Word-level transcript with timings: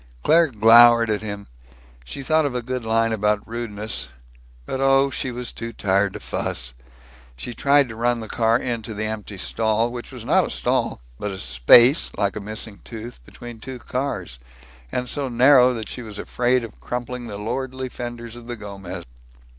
Claire 0.23 0.47
glowered 0.47 1.11
at 1.11 1.21
him. 1.21 1.45
She 2.03 2.23
thought 2.23 2.47
of 2.47 2.55
a 2.55 2.63
good 2.63 2.83
line 2.83 3.11
about 3.13 3.47
rudeness. 3.47 4.07
But 4.65 4.81
oh, 4.81 5.11
she 5.11 5.29
was 5.29 5.51
too 5.51 5.73
tired 5.73 6.13
to 6.13 6.19
fuss. 6.19 6.73
She 7.35 7.53
tried 7.53 7.87
to 7.87 7.95
run 7.95 8.19
the 8.19 8.27
car 8.27 8.57
into 8.57 8.95
the 8.95 9.03
empty 9.05 9.37
stall, 9.37 9.91
which 9.91 10.11
was 10.11 10.25
not 10.25 10.43
a 10.43 10.49
stall, 10.49 11.01
but 11.19 11.29
a 11.29 11.37
space, 11.37 12.09
like 12.17 12.35
a 12.35 12.41
missing 12.41 12.79
tooth, 12.83 13.23
between 13.25 13.59
two 13.59 13.77
cars, 13.77 14.39
and 14.91 15.07
so 15.07 15.29
narrow 15.29 15.71
that 15.75 15.87
she 15.87 16.01
was 16.01 16.17
afraid 16.17 16.63
of 16.63 16.79
crumpling 16.79 17.27
the 17.27 17.37
lordly 17.37 17.87
fenders 17.87 18.35
of 18.35 18.47
the 18.47 18.55
Gomez. 18.55 19.05